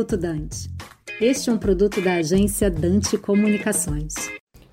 [0.00, 0.70] Minuto Dante.
[1.20, 4.14] Este é um produto da agência Dante Comunicações.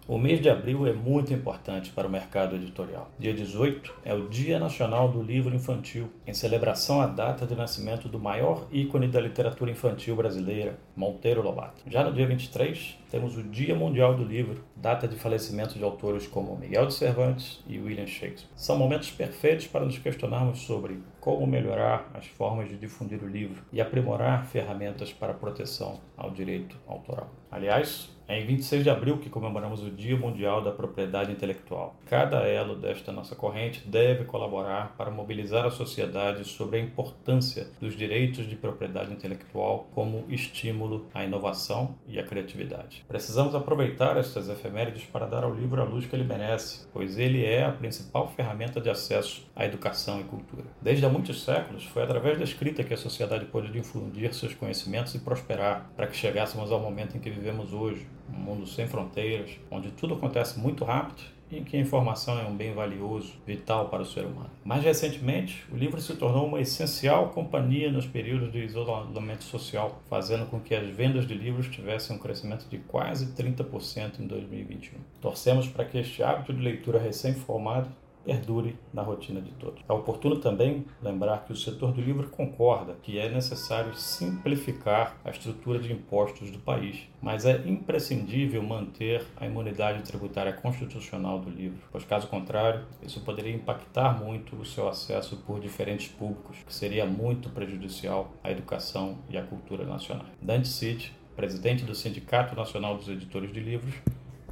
[0.07, 3.11] O mês de abril é muito importante para o mercado editorial.
[3.19, 8.07] Dia 18 é o Dia Nacional do Livro Infantil, em celebração à data de nascimento
[8.07, 11.83] do maior ícone da literatura infantil brasileira, Monteiro Lobato.
[11.85, 16.25] Já no dia 23, temos o Dia Mundial do Livro, data de falecimento de autores
[16.25, 18.49] como Miguel de Cervantes e William Shakespeare.
[18.55, 23.61] São momentos perfeitos para nos questionarmos sobre como melhorar as formas de difundir o livro
[23.71, 27.29] e aprimorar ferramentas para proteção ao direito autoral.
[27.51, 31.95] Aliás, é em 26 de abril que comemoramos o Dia Mundial da Propriedade Intelectual.
[32.05, 37.95] Cada elo desta nossa corrente deve colaborar para mobilizar a sociedade sobre a importância dos
[37.95, 43.05] direitos de propriedade intelectual como estímulo à inovação e à criatividade.
[43.07, 47.43] Precisamos aproveitar estas efemérides para dar ao livro a luz que ele merece, pois ele
[47.45, 50.65] é a principal ferramenta de acesso à educação e cultura.
[50.81, 55.13] Desde há muitos séculos, foi através da escrita que a sociedade pôde difundir seus conhecimentos
[55.15, 59.51] e prosperar, para que chegássemos ao momento em que vivemos hoje, um mundo sem fronteiras,
[59.71, 64.03] onde tudo acontece muito rápido em que a informação é um bem valioso, vital para
[64.03, 64.49] o ser humano.
[64.65, 70.45] Mais recentemente, o livro se tornou uma essencial companhia nos períodos de isolamento social, fazendo
[70.47, 74.99] com que as vendas de livros tivessem um crescimento de quase 30% em 2021.
[75.21, 77.89] Torcemos para que este hábito de leitura recém-formado
[78.27, 79.81] perdure na rotina de todos.
[79.87, 85.29] É oportuno também lembrar que o setor do livro concorda que é necessário simplificar a
[85.29, 91.79] estrutura de impostos do país, mas é imprescindível manter a imunidade tributária constitucional do livro,
[91.89, 97.05] pois caso contrário, isso poderia impactar muito o seu acesso por diferentes públicos, que seria
[97.05, 100.25] muito prejudicial à educação e à cultura nacional.
[100.41, 103.93] Dante Cid, presidente do Sindicato Nacional dos Editores de Livros,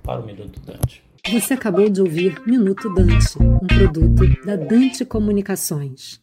[0.05, 1.03] para o Minuto Dante.
[1.31, 6.21] Você acabou de ouvir Minuto Dante, um produto da Dante Comunicações.